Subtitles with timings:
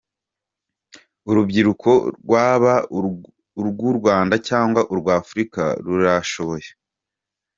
[1.29, 1.89] Urubyiruko
[2.21, 2.73] rwaba
[3.59, 6.69] urw’u Rwanda cg urwa Africa rurashoboye.